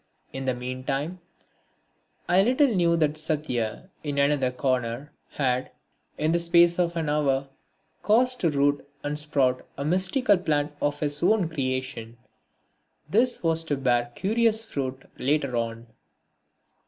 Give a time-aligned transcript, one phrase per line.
[0.33, 1.19] In the meantime,
[2.27, 5.69] I little knew that Satya, in another corner, had,
[6.17, 7.47] in the space of an hour,
[8.01, 12.17] caused to root and sprout a mystical plant of his own creation.
[13.11, 15.85] This was to bear curious fruit later on.